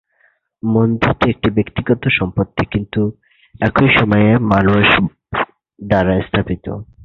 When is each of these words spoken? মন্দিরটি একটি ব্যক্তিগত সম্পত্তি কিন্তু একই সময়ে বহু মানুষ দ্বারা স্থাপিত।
মন্দিরটি 0.63 1.25
একটি 1.29 1.49
ব্যক্তিগত 1.49 2.03
সম্পত্তি 2.19 2.63
কিন্তু 2.73 3.01
একই 3.61 3.89
সময়ে 3.97 4.29
বহু 4.31 4.47
মানুষ 4.47 4.85
দ্বারা 5.79 6.13
স্থাপিত। 6.21 6.65